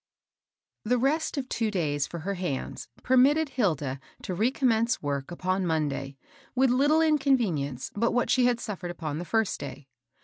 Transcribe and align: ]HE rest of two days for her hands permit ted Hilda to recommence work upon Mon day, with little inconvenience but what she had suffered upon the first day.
]HE 0.83 0.95
rest 0.99 1.37
of 1.37 1.47
two 1.47 1.69
days 1.69 2.07
for 2.07 2.21
her 2.21 2.33
hands 2.33 2.87
permit 3.03 3.35
ted 3.35 3.49
Hilda 3.49 3.99
to 4.23 4.33
recommence 4.33 5.03
work 5.03 5.29
upon 5.29 5.63
Mon 5.67 5.87
day, 5.89 6.17
with 6.55 6.71
little 6.71 7.01
inconvenience 7.01 7.91
but 7.93 8.11
what 8.11 8.31
she 8.31 8.45
had 8.47 8.59
suffered 8.59 8.89
upon 8.89 9.19
the 9.19 9.25
first 9.25 9.59
day. 9.59 9.87